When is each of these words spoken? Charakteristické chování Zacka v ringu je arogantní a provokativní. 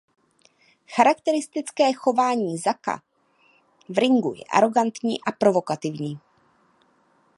Charakteristické 0.89 1.93
chování 1.93 2.57
Zacka 2.57 3.01
v 3.89 3.97
ringu 3.97 4.33
je 4.33 4.43
arogantní 4.51 5.21
a 5.21 5.31
provokativní. 5.31 6.19